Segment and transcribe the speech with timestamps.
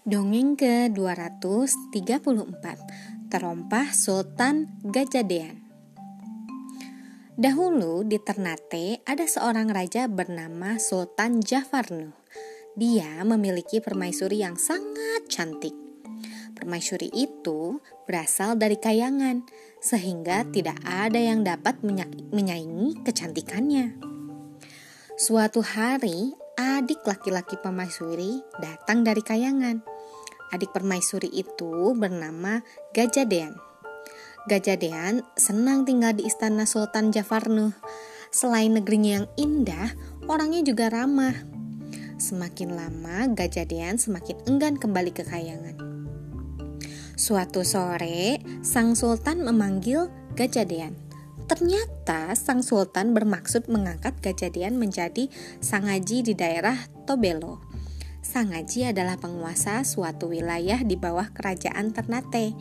[0.00, 2.64] Dongeng ke-234
[3.28, 5.60] Terompah Sultan Gajadean
[7.36, 12.16] Dahulu di Ternate ada seorang raja bernama Sultan Jafarnuh.
[12.80, 15.76] Dia memiliki permaisuri yang sangat cantik.
[16.56, 19.44] Permaisuri itu berasal dari kayangan,
[19.84, 21.76] sehingga tidak ada yang dapat
[22.32, 24.00] menyaingi kecantikannya.
[25.20, 29.80] Suatu hari, adik laki-laki permaisuri datang dari kayangan.
[30.52, 32.60] Adik permaisuri itu bernama
[32.92, 33.56] Gajadean.
[34.44, 37.72] Gajadean senang tinggal di istana Sultan Jafarnuh.
[38.28, 39.96] Selain negerinya yang indah,
[40.28, 41.32] orangnya juga ramah.
[42.20, 45.80] Semakin lama, Gajadean semakin enggan kembali ke kayangan.
[47.16, 51.09] Suatu sore, sang sultan memanggil Gajadean.
[51.50, 55.26] Ternyata sang sultan bermaksud mengangkat Gajadian menjadi
[55.58, 56.78] sangaji di daerah
[57.10, 57.58] Tobelo.
[58.22, 62.54] Sangaji adalah penguasa suatu wilayah di bawah kerajaan Ternate.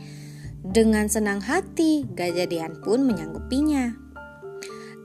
[0.66, 3.94] Dengan senang hati, Gajadian pun menyanggupinya.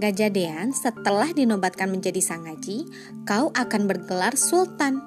[0.01, 2.89] Gajadian setelah dinobatkan menjadi sangaji,
[3.29, 5.05] kau akan bergelar sultan.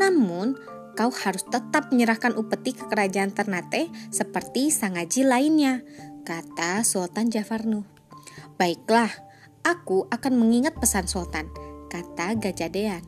[0.00, 0.56] Namun,
[0.96, 5.84] kau harus tetap menyerahkan upeti ke kerajaan Ternate seperti sangaji lainnya,
[6.24, 7.93] kata Sultan Jafarnu.
[8.54, 9.10] Baiklah,
[9.66, 11.50] aku akan mengingat pesan Sultan,
[11.90, 13.02] kata Gajadean.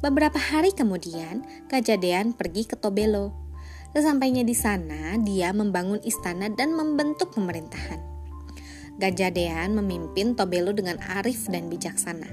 [0.00, 3.36] Beberapa hari kemudian, Gajadean pergi ke Tobelo.
[3.92, 8.00] Sesampainya di sana, dia membangun istana dan membentuk pemerintahan.
[8.96, 12.32] Gajadean memimpin Tobelo dengan arif dan bijaksana.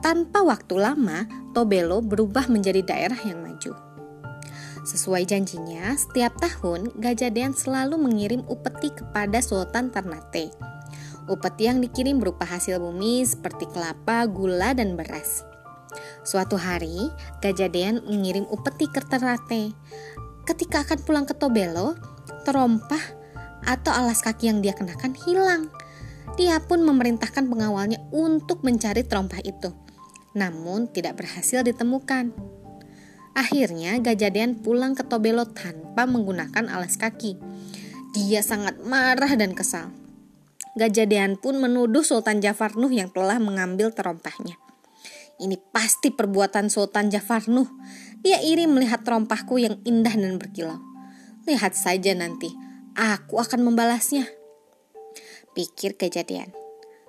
[0.00, 3.76] Tanpa waktu lama, Tobelo berubah menjadi daerah yang maju.
[4.88, 10.73] Sesuai janjinya, setiap tahun Gajadean selalu mengirim upeti kepada Sultan Ternate
[11.24, 15.40] Upeti yang dikirim berupa hasil bumi seperti kelapa, gula, dan beras.
[16.20, 17.08] Suatu hari,
[17.40, 19.72] Gajadean mengirim upeti ke Ternate.
[20.44, 21.96] Ketika akan pulang ke Tobelo,
[22.44, 23.00] terompah
[23.64, 25.72] atau alas kaki yang dia kenakan hilang.
[26.36, 29.72] Dia pun memerintahkan pengawalnya untuk mencari terompah itu.
[30.36, 32.36] Namun tidak berhasil ditemukan.
[33.32, 37.40] Akhirnya Gajadean pulang ke Tobelo tanpa menggunakan alas kaki.
[38.12, 40.03] Dia sangat marah dan kesal.
[40.74, 44.58] Gajadean pun menuduh Sultan Jafar Nuh yang telah mengambil terompahnya.
[45.38, 47.70] Ini pasti perbuatan Sultan Jafar Nuh.
[48.26, 50.82] Dia iri melihat terompahku yang indah dan berkilau.
[51.46, 52.50] Lihat saja nanti,
[52.98, 54.26] aku akan membalasnya.
[55.54, 56.50] Pikir Gajadean.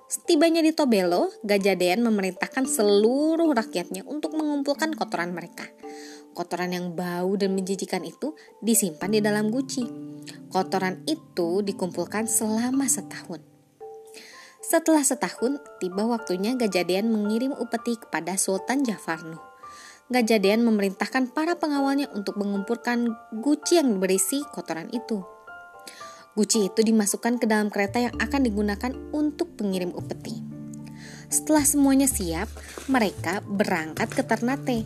[0.06, 5.66] Setibanya di Tobelo, Gajadean memerintahkan seluruh rakyatnya untuk mengumpulkan kotoran mereka.
[6.30, 9.82] Kotoran yang bau dan menjijikan itu disimpan di dalam guci.
[10.54, 13.55] Kotoran itu dikumpulkan selama setahun.
[14.66, 19.38] Setelah setahun, tiba waktunya Gajadean mengirim upeti kepada Sultan Jafarnuh.
[20.10, 25.22] Gajadean memerintahkan para pengawalnya untuk mengumpulkan guci yang berisi kotoran itu.
[26.34, 30.42] Guci itu dimasukkan ke dalam kereta yang akan digunakan untuk pengirim upeti.
[31.30, 32.50] Setelah semuanya siap,
[32.90, 34.82] mereka berangkat ke Ternate.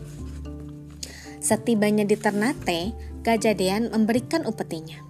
[1.41, 2.93] Setibanya di Ternate,
[3.25, 5.01] Gajadean memberikan upetinya.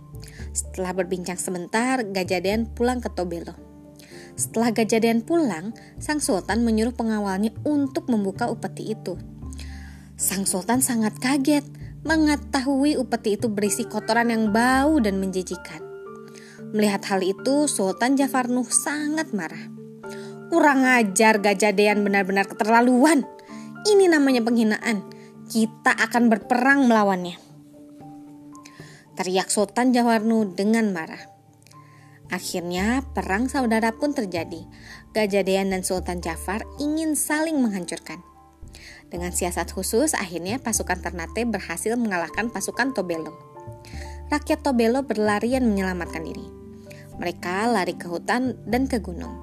[0.55, 3.70] Setelah berbincang sebentar, Gajadean pulang ke Tobelo.
[4.35, 9.19] Setelah Gajadean pulang, sang sultan menyuruh pengawalnya untuk membuka upeti itu.
[10.15, 11.65] Sang sultan sangat kaget
[12.01, 15.81] mengetahui upeti itu berisi kotoran yang bau dan menjijikan.
[16.71, 19.59] Melihat hal itu, Sultan Jafarnuh sangat marah.
[20.47, 23.27] Kurang ajar Gajadean benar-benar keterlaluan.
[23.87, 25.03] Ini namanya penghinaan.
[25.51, 27.35] Kita akan berperang melawannya.
[29.19, 31.30] Teriak Sultan Jafarnuh dengan marah.
[32.31, 34.63] Akhirnya perang saudara pun terjadi.
[35.11, 38.23] Gajadean dan Sultan Jafar ingin saling menghancurkan.
[39.11, 43.35] Dengan siasat khusus, akhirnya pasukan Ternate berhasil mengalahkan pasukan Tobelo.
[44.31, 46.47] Rakyat Tobelo berlarian menyelamatkan diri.
[47.19, 49.35] Mereka lari ke hutan dan ke gunung.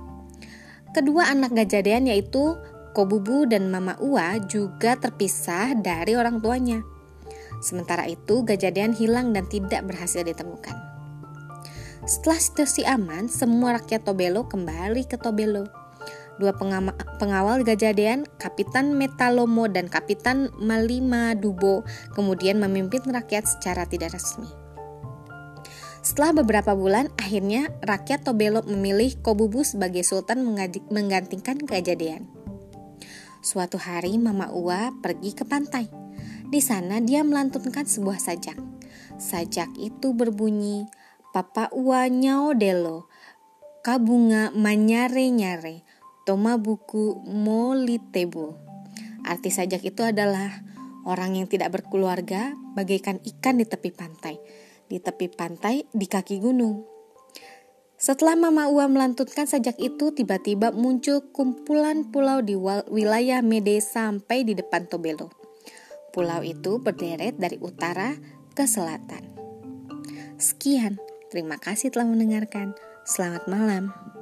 [0.97, 2.57] Kedua anak Gajadean yaitu
[2.97, 6.81] Kobubu dan Mama Ua juga terpisah dari orang tuanya.
[7.61, 10.98] Sementara itu, Gajadean hilang dan tidak berhasil ditemukan.
[12.09, 15.69] Setelah situasi aman, semua rakyat Tobelo kembali ke Tobelo.
[16.41, 16.57] Dua
[17.21, 21.85] pengawal Gajadean, Kapitan Metalomo dan Kapitan Malima Dubo,
[22.17, 24.49] kemudian memimpin rakyat secara tidak resmi.
[26.01, 30.49] Setelah beberapa bulan, akhirnya rakyat Tobelo memilih Kobubu sebagai sultan
[30.89, 32.25] menggantikan Gajadean.
[33.45, 35.93] Suatu hari Mama Ua pergi ke pantai.
[36.49, 38.57] Di sana dia melantunkan sebuah sajak.
[39.21, 40.89] Sajak itu berbunyi,
[41.33, 43.07] Papa ua nyao delo,
[43.85, 45.85] kabunga manyare nyare,
[46.25, 48.57] toma buku molitebo.
[49.29, 50.65] Arti sajak itu adalah
[51.09, 54.37] Orang yang tidak berkeluarga bagaikan ikan di tepi pantai,
[54.93, 56.85] di tepi pantai di kaki gunung.
[57.97, 62.61] Setelah Mama Ua melantunkan sajak itu, tiba-tiba muncul kumpulan pulau di
[62.93, 65.33] wilayah Mede sampai di depan Tobelo.
[66.13, 68.13] Pulau itu berderet dari utara
[68.53, 69.33] ke selatan.
[70.37, 72.75] Sekian, terima kasih telah mendengarkan.
[73.07, 74.18] Selamat malam.